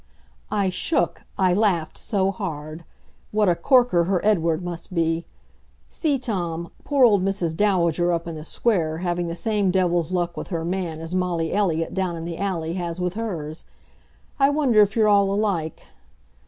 I 0.49 0.71
shook, 0.71 1.21
I 1.37 1.53
laughed 1.53 1.95
so 1.95 2.31
hard. 2.31 2.85
What 3.31 3.47
a 3.47 3.53
corker 3.53 4.05
her 4.05 4.19
Edward 4.25 4.63
must 4.63 4.95
be! 4.95 5.27
See, 5.91 6.17
Tom, 6.17 6.71
poor 6.83 7.05
old 7.05 7.23
Mrs. 7.23 7.55
Dowager 7.55 8.11
up 8.11 8.27
in 8.27 8.33
the 8.33 8.43
Square 8.43 8.97
having 9.05 9.27
the 9.27 9.35
same 9.35 9.69
devil's 9.69 10.11
luck 10.11 10.35
with 10.35 10.47
her 10.47 10.65
man 10.65 11.01
as 11.01 11.13
Molly 11.13 11.53
Elliott 11.53 11.93
down 11.93 12.15
in 12.15 12.25
the 12.25 12.39
Alley 12.39 12.73
has 12.73 12.99
with 12.99 13.13
hers. 13.13 13.63
I 14.39 14.49
wonder 14.49 14.81
if 14.81 14.95
you're 14.95 15.07
all 15.07 15.31
alike. 15.31 15.85